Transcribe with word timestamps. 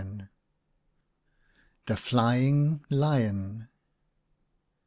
THE 1.85 1.95
FLYING 1.95 2.83
LION. 2.89 3.67